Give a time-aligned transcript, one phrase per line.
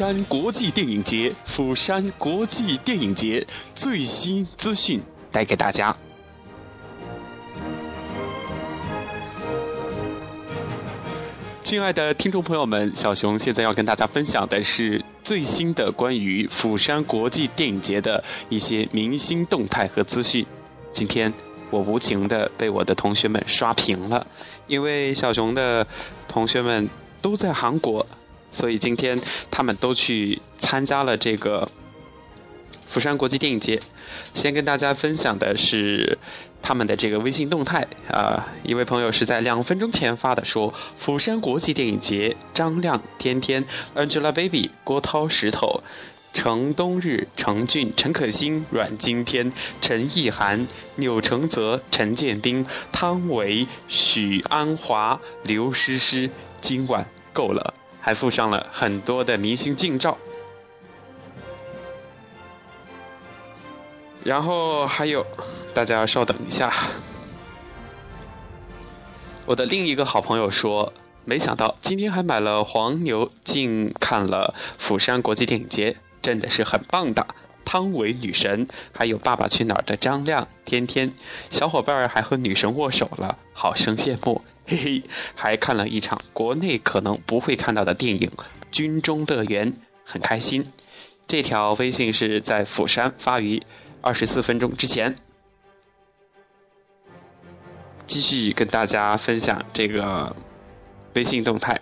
[0.00, 4.98] 釜山国际电影节，釜山国际电影节最新资讯
[5.30, 5.94] 带给大家。
[11.62, 20.46] 亲爱的听众朋友们，小熊现在要跟大家分享的是最新的关于釜山国际电影节的一些明星动态和资讯。
[20.90, 21.30] 今天
[21.68, 24.26] 我无情的被我的同学们刷屏了，
[24.66, 25.86] 因为小熊的
[26.26, 26.88] 同学们
[27.20, 28.06] 都在韩国。
[28.50, 31.70] 所以今天他们都去参加了这个
[32.88, 33.80] 釜山国际电影节。
[34.34, 36.18] 先跟大家分享的是
[36.60, 45.82] 他们的这个微信动态啊，一位朋友是在两分钟前发的，说釜山国际电影节，张亮、天天、Angelababy、郭涛、石头、
[46.32, 50.66] 程冬日、程俊、陈可辛、阮经天、陈意涵、
[50.96, 57.74] 钮承泽、陈建斌、汤唯、许鞍华、刘诗诗，今晚够了。
[58.00, 60.16] 还附上了很多的明星近照，
[64.24, 65.26] 然后还有，
[65.74, 66.72] 大家稍等一下。
[69.46, 70.92] 我的另一个好朋友说，
[71.24, 77.26] 没想到今天还买了黄牛进看了釜山国际电影节，真的是很棒的。
[77.64, 81.12] 汤唯女神，还有《爸爸去哪儿》的张亮、天天，
[81.50, 84.42] 小伙伴儿还和女神握手了，好生羡慕。
[84.70, 85.02] 嘿嘿，
[85.34, 88.30] 还看了一场国内可能不会看到的电影
[88.70, 89.72] 《军中乐园》，
[90.04, 90.64] 很开心。
[91.26, 93.60] 这条微信是在釜山发于
[94.00, 95.16] 二十四分钟之前。
[98.06, 100.36] 继续跟大家分享这个
[101.14, 101.76] 微信动态，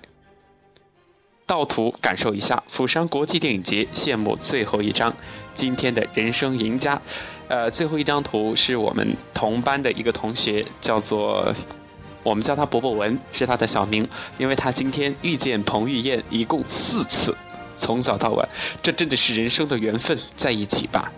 [1.45, 5.15] 盗图感受一下釜山国际电影节谢幕最后一张，
[5.55, 6.99] 今天的人生赢家。
[7.49, 11.55] 呃，最后一张图是我们同班的一个同学，叫做。
[12.23, 14.07] 我们叫他伯伯文，是他的小名，
[14.39, 17.35] 因为他今天遇见彭于晏一共四次，
[17.77, 18.49] 从早到晚，
[18.83, 21.13] 这真的是人生的缘分，在一起吧。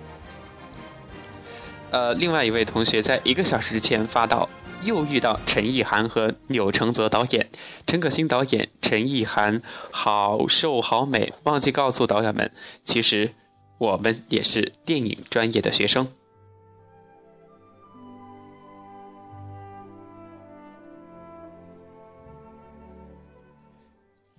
[1.90, 4.48] 呃，另外一位同学在一个小时前发到，
[4.84, 7.48] 又遇到陈意涵和钮承泽导演，
[7.86, 9.60] 陈可辛导演，陈意涵
[9.90, 12.48] 好瘦好美，忘记告诉导演们，
[12.84, 13.32] 其实
[13.78, 16.06] 我们也是电影专业的学生。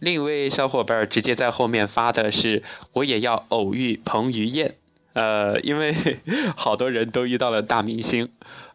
[0.02, 2.64] 另一位小伙伴直接在后面发的是
[2.94, 4.74] ：“我也要偶遇彭于晏。”
[5.14, 5.94] 呃，因为
[6.58, 8.28] 好多人都遇到了大明星，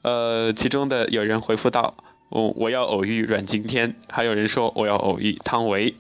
[0.02, 1.96] 呃，其中的有人回复到
[2.30, 5.96] ：“我我要偶遇阮经天。”还有人说：“我要偶遇汤唯。”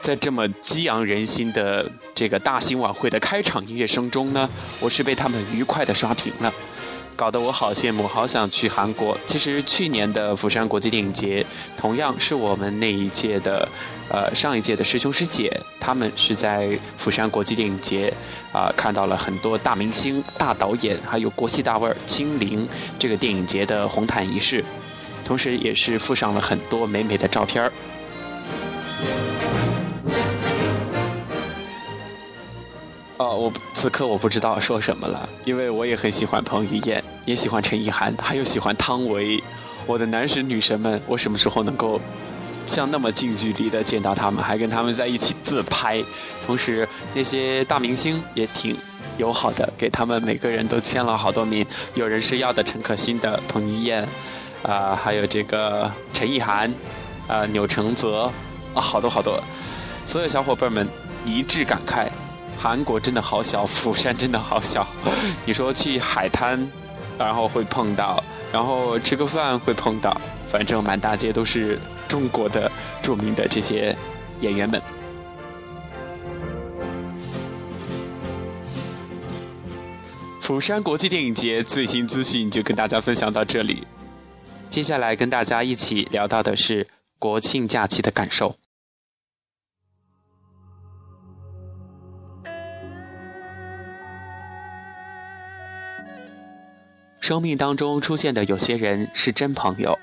[0.00, 4.48] 在这么激昂人心的这个大型晚会的开场音乐声中呢，
[4.80, 6.54] 我是被他们愉快的刷屏了。
[7.22, 9.16] 搞得我好羡慕，好想去韩国。
[9.28, 11.46] 其实去年的釜山国际电影节，
[11.76, 13.68] 同样是我们那一届的，
[14.08, 18.12] 呃，上一届的师兄师姐，他们是在釜山国际电影节，
[18.52, 22.68] 啊，看到了很多大明星、大导演，还有国际大腕儿亲临
[22.98, 24.64] 这个电影节的红毯仪式，
[25.24, 27.72] 同时也是附上了很多美美的照片儿。
[33.34, 39.42] 我此刻我不知道说什么了，因为我也很喜欢彭于晏，也喜欢陈意涵，还有喜欢汤唯，
[39.86, 42.00] 我的男神女神们，我什么时候能够
[42.66, 46.02] 像那么近距离的见到他们，还跟他们在一起自拍？
[46.46, 48.76] 同时那些大明星也挺
[49.18, 54.06] 友好的，给他们每个人都签了好多名，有人是要的陈可辛的彭于晏，
[54.62, 56.72] 啊，还有这个陈意涵，
[57.26, 58.30] 啊，钮承泽，
[58.74, 59.42] 啊，好多好多，
[60.06, 60.88] 所有小伙伴们
[61.24, 62.08] 一致感慨。
[62.58, 64.86] 韩国真的好小，釜山真的好小。
[65.44, 66.70] 你说去海滩，
[67.18, 68.22] 然后会碰到，
[68.52, 70.16] 然后吃个饭会碰到，
[70.48, 72.70] 反正满大街都是中国的
[73.02, 73.96] 著名的这些
[74.40, 74.80] 演员们。
[80.40, 83.86] 釜山国际电影节最新资讯就跟大家分享到这里，
[84.70, 86.86] 接下来跟大家一起聊到的是
[87.18, 88.56] 国庆假期的感受。
[97.22, 99.96] 生命当中出现的有些人是真朋友，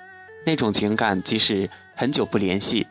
[0.46, 2.88] 那种情感即使很久不联系，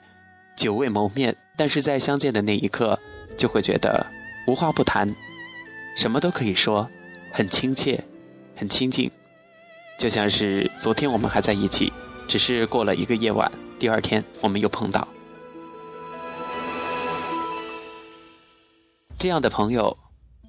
[0.55, 3.01] 久未谋面，但是在相见的那一刻，
[3.39, 4.07] 就会觉得
[4.47, 5.17] 无话不谈，
[5.97, 6.91] 什么都可以说，
[7.33, 8.05] 很亲切，
[8.55, 9.11] 很亲近，
[9.99, 11.91] 就像是昨天我们还在一起，
[12.29, 15.09] 只是过了一个夜晚，第二天我们又碰到。
[19.19, 19.97] 这样的朋友，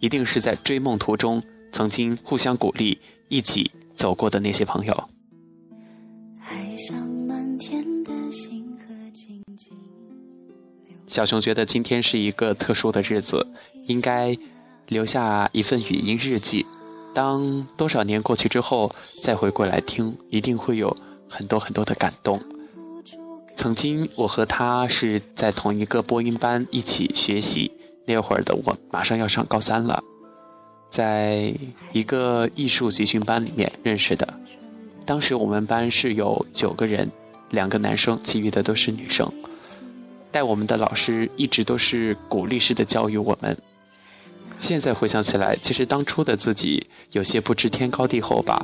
[0.01, 1.41] 一定是在追梦途中
[1.71, 2.99] 曾经互相鼓励。
[3.29, 5.09] 一起走过的那些朋友。
[11.07, 13.47] 小熊觉得今天是一个特殊的日子，
[13.87, 14.37] 应该
[14.87, 16.65] 留下一份语音日记。
[17.15, 18.91] 当多少年过去之后，
[19.23, 20.95] 再回过来听，一定会有
[21.27, 22.39] 很多很多的感动。
[23.55, 27.71] 曾经我和他是在同一个播音班一起学习，
[28.05, 30.01] 那会儿的我马上要上高三了，
[30.89, 31.53] 在
[31.91, 34.27] 一个艺术集训班里面认识的。
[35.05, 37.09] 当时我们班是有九个人，
[37.51, 39.31] 两个男生，其余的都是女生。
[40.31, 43.57] 带我们的老师一直都是鼓励式的教育我们。
[44.57, 48.63] 现在回想起来，其实当初的自己有些不知天高地厚吧，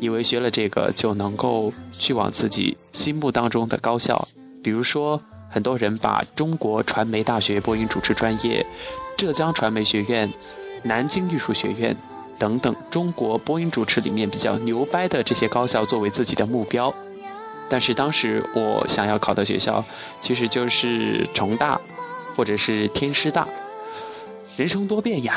[0.00, 4.26] 以为学了这个就能够去往自己心目当中的高校，
[4.62, 8.64] 比如说很多人把中国传媒大学播音主持专业、
[9.16, 10.32] 浙江传媒学院、
[10.82, 11.96] 南京艺术学院
[12.38, 16.94] 等等中国播音主持里面比较牛掰的这些高校作为自己的目标。
[17.68, 19.84] 但是当时我想要考的学校，
[20.20, 21.80] 其实就是重大，
[22.34, 23.46] 或者是天师大。
[24.56, 25.36] 人生多变呀，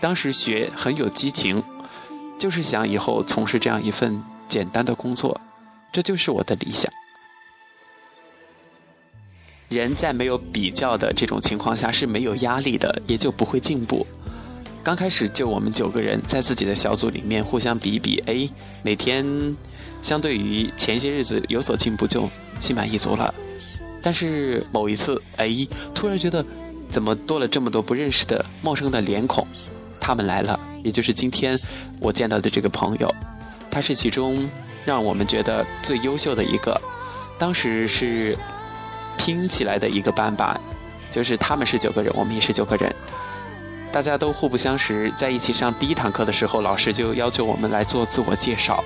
[0.00, 1.62] 当时学很有激情，
[2.38, 5.38] 就是想以后从事这样一份简单的工作，
[5.92, 6.90] 这就是我的理想。
[9.68, 14.06] 人在没有比较的这种情况下是没有压力的，也就不会进步。
[14.82, 18.48] 刚开始就我们九个人在自己的小组里面互相比一比，哎，
[18.82, 19.24] 哪天
[20.02, 23.32] 相对于前些日子有所进步，就心满意足了。
[24.02, 25.48] 但是某一次，哎，
[25.94, 26.44] 突然觉得
[26.90, 29.46] 怎么多了这么多不认识的陌生的脸孔？
[30.00, 31.56] 他们来了，也就是今天
[32.00, 33.14] 我见到的这个朋友，
[33.70, 34.50] 他是其中
[34.84, 36.80] 让我们觉得最优秀的一个。
[37.38, 38.36] 当时是
[39.16, 40.60] 拼起来的一个班吧，
[41.12, 42.92] 就是他们是九个人，我们也是九个人。
[43.92, 48.82] 大家都互不相识，在一起上第一堂课的时候，老师就要求我们来做自我介绍。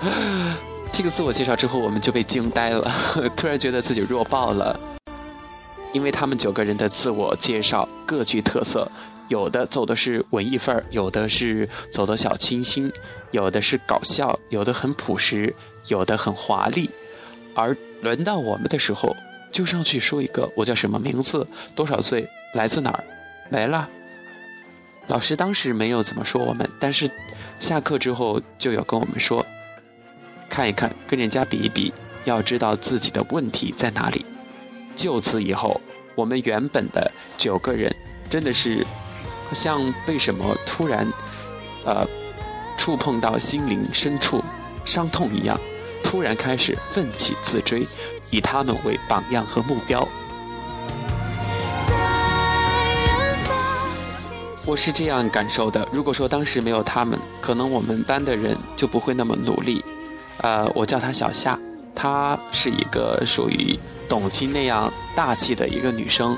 [0.92, 2.92] 这个自我介绍之后，我们就被惊呆了，
[3.34, 4.78] 突然觉得自己弱爆了。
[5.94, 8.86] 因为他们九个人的自我介绍各具特色，
[9.28, 12.92] 有的走的是文艺范儿，有的是走的小清新，
[13.30, 15.54] 有的是搞笑，有的很朴实，
[15.86, 16.90] 有的很华丽。
[17.54, 19.16] 而轮到我们的时候，
[19.50, 23.02] 就上去说一个我叫什么名字，多少岁，来自哪儿，
[23.48, 23.88] 没了。
[25.08, 27.10] 老师当时没有怎么说我们，但是
[27.58, 29.44] 下课之后就有跟我们说，
[30.48, 31.92] 看一看，跟人家比一比，
[32.24, 34.24] 要知道自己的问题在哪里。
[34.94, 35.80] 就此以后，
[36.14, 37.94] 我们原本的九个人
[38.28, 38.86] 真的是
[39.52, 41.06] 像被什么突然
[41.84, 42.06] 呃
[42.78, 44.42] 触碰到心灵深处
[44.84, 45.58] 伤痛一样，
[46.04, 47.86] 突然开始奋起自追，
[48.30, 50.06] 以他们为榜样和目标。
[54.66, 55.88] 我是这样感受的。
[55.90, 59.82] 如果说当时没有他们，可能我们班的人就不会那么努力。
[60.38, 61.58] 呃，我叫她小夏，
[61.94, 63.78] 她是一个属于
[64.08, 66.36] 董卿那样大气的一个女生。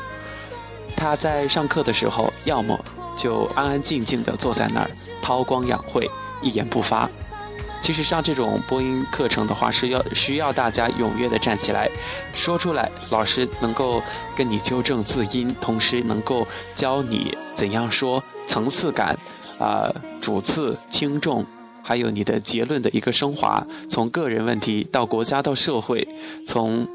[0.97, 2.79] 她在上课的时候，要么
[3.17, 4.91] 就安安静静的坐在那儿
[5.21, 6.09] 韬光养晦，
[6.41, 7.11] 一言不发。
[7.83, 11.91] 其实上这种播音课程的话，是要需要大家踊跃的站起来，
[12.33, 14.01] 说出来，老师能够
[14.37, 16.47] 跟你纠正字音，同时能够
[16.77, 19.19] 教你怎样说，层次感，
[19.59, 21.45] 啊，主次轻重，
[21.83, 26.07] 还有你的结论的一个升华，从个人问题到国家到社会，
[26.47, 26.87] 从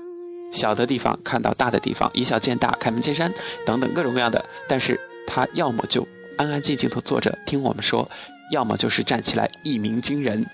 [0.54, 3.32] 小的地方看到大的地方，以小见大，开门见山
[3.66, 4.44] 等等各种各样的。
[4.70, 8.10] 但是他要么就安安静静的坐着听我们说，
[8.54, 10.46] 要么就是站起来一鸣惊人。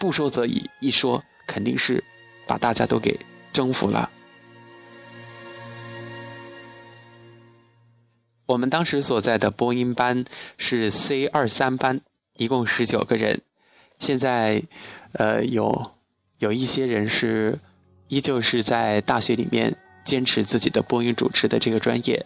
[0.00, 2.02] 不说则已，一说肯定是
[2.46, 3.20] 把大家都给
[3.52, 4.10] 征服了。
[8.46, 10.24] 我们当时所在的播音班
[10.56, 12.00] 是 C 二三班，
[12.38, 13.42] 一共十九个人。
[13.98, 14.62] 现在，
[15.12, 15.92] 呃，有
[16.38, 17.60] 有一些人是
[18.08, 22.24] 依旧是在大学里面坚持自己的播音主持的这个专业。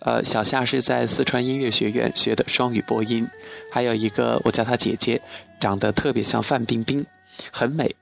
[0.00, 3.26] 呃，小夏是在四川音乐学院学的双语播音，
[3.72, 5.20] 还有一个我叫她姐姐，
[5.58, 7.04] 长得特别像范冰冰，
[7.50, 7.96] 很美，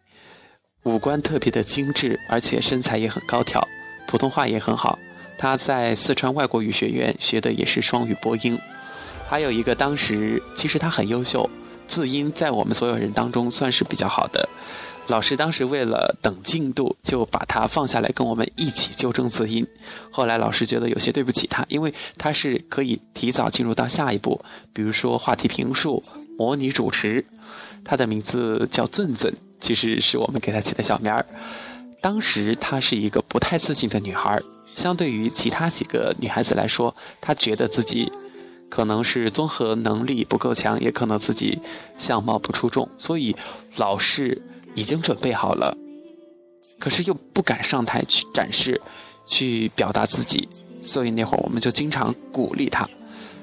[0.82, 3.66] 五官特别的精致，而且身材也很高挑，
[4.06, 4.98] 普通话也很好。
[5.38, 8.58] 她在四川外国语学院学的也是双语播音，
[9.26, 11.48] 还有一个当时其实她很优秀，
[11.86, 14.46] 字音在我们所有人当中算是比较好的。
[15.08, 19.64] 老师当时为了等进度，就把他放下来跟我们一起纠正字音。
[20.10, 24.40] 后来老师觉得有些对不起他，因为他是可以提早进入到下一步，
[24.72, 26.02] 比如说话题评述、
[26.36, 27.24] 模拟主持。
[27.84, 31.24] 他的名字叫俊俊，其实是我们给他起的小名儿。
[32.00, 34.42] 当时她是一个不太自信的女孩，
[34.74, 38.10] 相对于其他几个女孩子来说，她觉得自己
[38.68, 41.60] 可能是综合能力不够强，也可能自己
[41.96, 43.36] 相貌不出众，所以
[43.76, 44.42] 老师。
[44.76, 45.76] 已经准备好了，
[46.78, 48.80] 可是又不敢上台去展示，
[49.26, 50.48] 去表达自己，
[50.82, 52.88] 所以那会儿我们就经常鼓励他。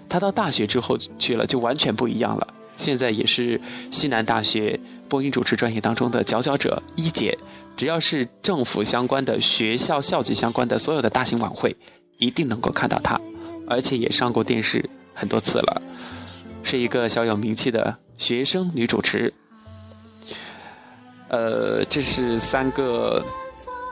[0.08, 2.48] 他到大学之后去了，就完全不一样了。
[2.78, 3.60] 现在也是
[3.92, 7.38] 西南大学播音主持专业当中的佼佼者一姐，
[7.76, 11.76] 只要是政府相关的、学校校级相关的所有的大型晚会，
[12.20, 13.20] 一定能够看到她，
[13.68, 15.82] 而且也上过电视很多次了，
[16.62, 19.34] 是一个小有名气的学生女主持。
[21.34, 23.26] 呃，这是三个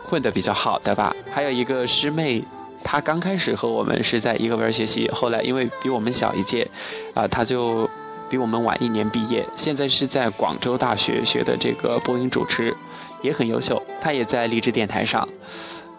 [0.05, 2.43] 混的比较好的吧，还有一个师妹。
[2.83, 6.69] 她刚开始和我们是在一个班学习，后来因为比我们小一届，
[7.15, 7.89] 啊，他就
[8.29, 9.43] 比我们晚一年毕业。
[9.55, 12.75] 现在是在广州大学学的这个播音主持，
[13.23, 13.81] 也很优秀。
[13.99, 15.27] 他也在励志电台上，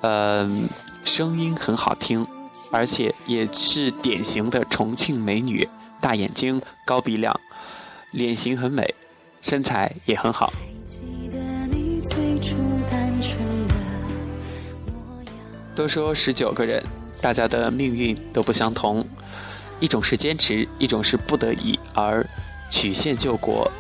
[0.02, 0.68] 嗯，
[1.04, 2.24] 声音很好听，
[2.70, 5.68] 而且也是典型的重庆美女，
[6.00, 7.34] 大眼睛、高鼻梁，
[8.12, 8.94] 脸型很美，
[9.40, 10.52] 身材也很好。
[15.74, 16.82] 都说十九个人，
[17.20, 19.04] 大家的命运都不相同，
[19.80, 22.26] 一种是坚持，一种是不得已而
[22.70, 23.70] 曲线救国。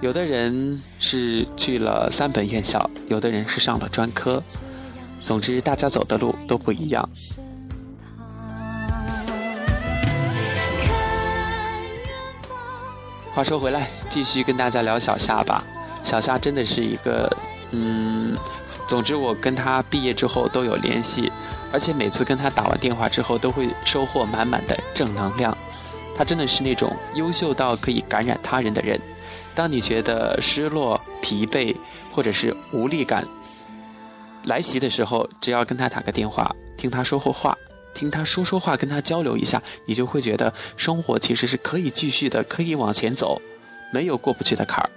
[0.00, 4.40] 有的人是去了三本院校，有的人是上了专科，
[5.20, 7.08] 总之大家走的路都不一样。
[13.32, 15.64] 话说回来，继续跟大家聊小夏吧。
[16.04, 17.28] 小夏真的是一个，
[17.72, 18.36] 嗯。
[18.88, 21.30] 总之，我跟他毕业之后都有联系，
[21.70, 25.56] 而且每次跟他打完电话之后，都会收获满满的正能量。
[26.16, 28.98] 他真的是那种优秀到可以感染他人的人。
[29.54, 31.76] 当你觉得失落、疲惫
[32.10, 33.22] 或者是无力感
[34.44, 37.56] 来袭的时候，只要跟他打个电话，听他说会话，
[37.92, 43.40] 听他说说话，跟他交流一下，你就会觉得生活其实是可以继续的，可以往前走，
[43.92, 44.90] 没有过不去的坎儿。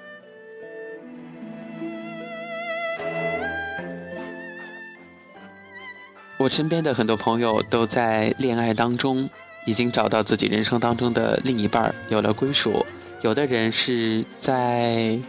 [6.41, 9.29] 我身边的很多朋友都在恋爱当中，
[9.67, 12.83] 已经找到自己人生当中的另一半，有了归属；
[13.21, 15.19] 有的人是在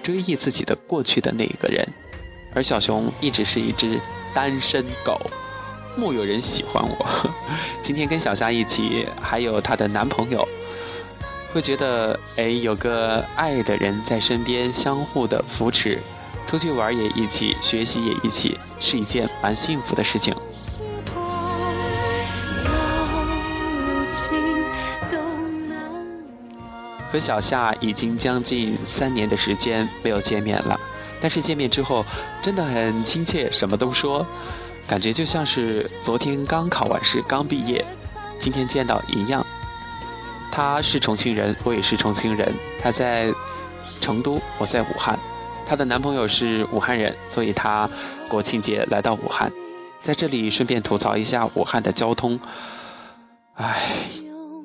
[0.00, 1.84] 追忆自己的过去的那一个人，
[2.54, 3.98] 而小熊一直是一只
[4.32, 5.20] 单身狗，
[5.96, 7.30] 木有人喜欢我。
[7.82, 10.46] 今天跟小夏一起，还有她的男朋友，
[11.52, 15.98] 会觉得哎，有个爱的人在身边，相互的扶持。
[16.54, 20.32] 出去玩也一起，学习也一起，是一件蛮幸福的事情。
[27.10, 30.78] 和小夏已经将近三年的时间没有见面了，
[31.20, 32.06] 但是见面之后
[32.40, 34.24] 真的很亲切，什么都说，
[34.86, 37.84] 感觉就像是昨天刚考完试、刚毕业，
[38.38, 39.44] 今天见到一样。
[40.52, 43.32] 他是重庆人，我也是重庆人，他在
[44.00, 45.18] 成都，我在武汉。
[45.66, 47.88] 她的男朋友是武汉人，所以她
[48.28, 49.52] 国庆节来到武汉，
[50.00, 52.38] 在这里顺便吐槽一下武汉的交通。
[53.54, 53.80] 唉，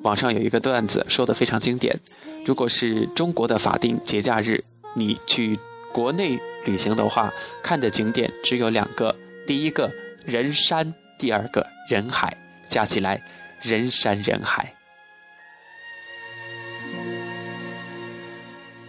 [0.02, 1.98] 网上有一个段子说的非常经典：
[2.44, 4.64] 如果是中国的法定节假日，
[4.94, 5.58] 你去
[5.92, 9.14] 国内旅行的话，看的景点只有两个，
[9.46, 9.90] 第一个
[10.24, 12.36] 人山，第二个人海，
[12.68, 13.22] 加起来
[13.62, 14.74] 人山人海。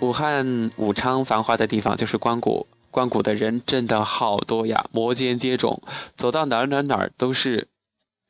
[0.02, 5.80] 武汉武昌繁华的地方就是关谷，关谷的人真的好多呀，摩肩接踵，
[6.16, 7.68] 走到哪儿哪儿哪儿都是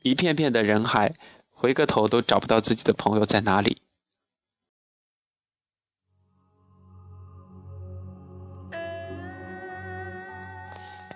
[0.02, 1.14] 一片片的人海，
[1.50, 3.78] 回个头都找不到自己的朋友在哪里。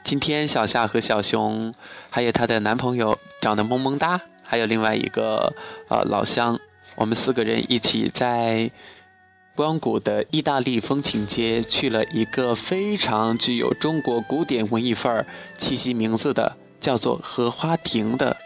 [0.02, 1.74] 今天小夏和小熊，
[2.08, 5.52] 还有她的男朋友长得萌萌哒，还有另外一个
[5.90, 6.58] 呃老乡，
[6.96, 8.70] 我们四个人一起在。
[9.56, 18.36] 光谷的意大利风情街去了一个非常具有中国古典文艺范儿气息名字的，叫做荷花亭的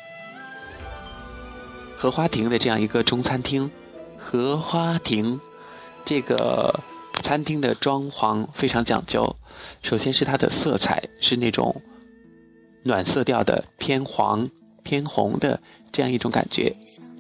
[1.97, 3.69] 荷花亭的这样一个中餐厅。
[4.17, 5.40] 荷花亭
[6.05, 6.79] 这个
[7.23, 9.37] 餐厅的装潢非常讲究，
[9.83, 11.83] 首先是它的色彩是那种
[12.85, 14.49] 暖色调的偏黄
[14.85, 16.76] 偏红的这样一种感觉。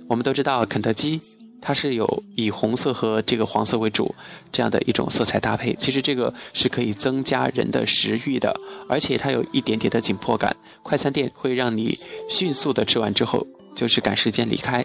[0.08, 1.20] 我们都知道肯德基。
[1.60, 4.14] 它是有以红色和这个黄色为主
[4.50, 10.56] 这样的一种色彩搭配，其实这个是可以增加人的食欲的，而且它有一点点的紧迫感。
[10.82, 11.98] 快餐店会让你
[12.28, 14.84] 迅速的吃完之后就是赶时间离开，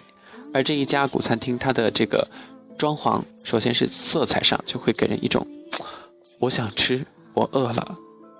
[0.52, 2.28] 而这一家古餐厅它的这个
[2.76, 5.46] 装潢，首先是色彩上就会给人一种
[6.38, 7.96] 我想吃，我饿了，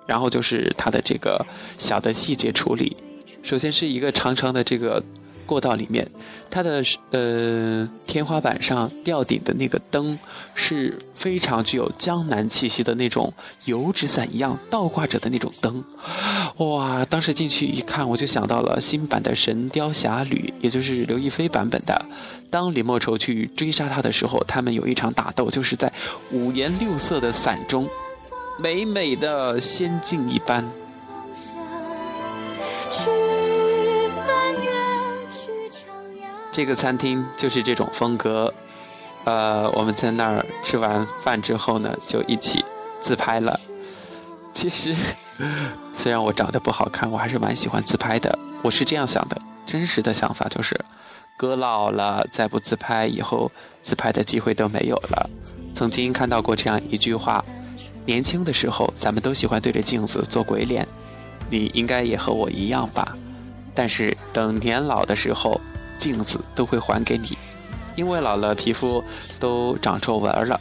[0.06, 1.44] 然后就是它的这个
[1.78, 2.94] 小的细节处理，
[3.42, 5.02] 首先是一个长长的这个
[5.46, 6.06] 过道里面，
[6.50, 10.18] 它的呃天花板上吊顶的那个灯
[10.54, 13.32] 是非常具有江南气息的那种
[13.64, 15.82] 油纸伞一样倒挂着的那种灯，
[16.56, 17.04] 哇！
[17.04, 22.04] 当时进去一看，我就想到了新版的《神雕侠侣》，也就是刘亦菲版本的。
[22.50, 25.92] 当李莫愁去追杀他的时候，他们有一场打斗，就是在
[26.32, 27.88] 五颜六色的伞中，
[28.58, 30.64] 美美的仙境一般。
[36.56, 38.54] 这个餐厅就是这种风格，
[39.24, 42.64] 呃，我们在那儿吃完饭之后呢，就一起
[42.98, 43.60] 自拍了。
[44.54, 44.96] 其实，
[45.92, 48.38] 虽然我长得不好看，我还是蛮喜欢自拍的。
[48.62, 49.36] 我是这样想的，
[49.66, 50.74] 真实的想法就是，
[51.36, 55.28] 哥老了再不自拍，以后自拍的机会都没有了。
[55.74, 57.44] 曾经看到过这样一句话：
[58.06, 60.88] 年轻的时候，咱们都喜欢对着镜子做鬼脸，
[61.50, 63.14] 你应该也和我一样吧？
[63.74, 65.60] 但是等年老的时候，
[65.98, 67.36] 镜子都会还给你，
[67.94, 69.02] 因为老了皮肤
[69.40, 70.60] 都长皱纹了，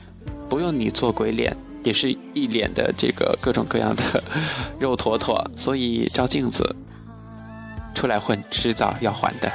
[0.50, 4.24] 不用你做鬼脸，也是一脸的这个各种各样的
[4.80, 6.76] 肉坨坨，所以照镜子
[7.94, 9.52] 出来混，迟早要还的。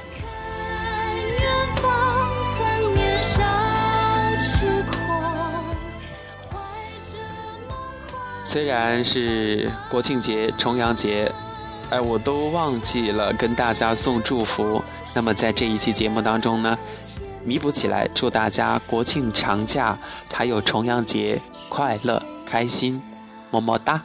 [8.43, 11.31] 虽然是国庆节、重阳节，
[11.91, 14.81] 哎，我都忘记了跟大家送祝福。
[15.13, 16.79] 那么在这一期节目当中呢，
[17.45, 19.99] 弥补起来，祝大家国庆长假
[20.33, 23.03] 还有重阳节快乐开心，
[23.51, 24.01] 么么哒！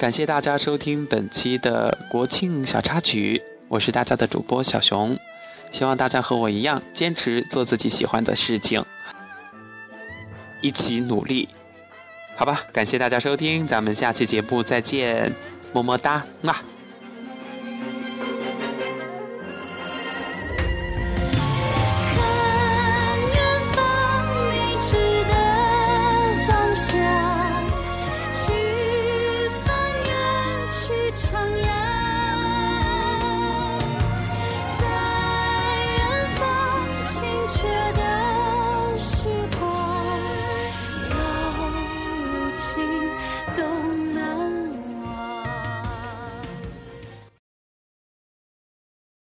[0.00, 5.16] 感谢大家收听本期的国庆小插曲，我是大家的主播小熊，
[5.70, 8.84] 希望大家和我一样坚持做自己喜欢的事情，
[10.60, 11.48] 一起努力。
[12.36, 15.32] 好吧，感谢大家收听，咱们下期节目再见，
[15.72, 16.54] 么么哒，嘛。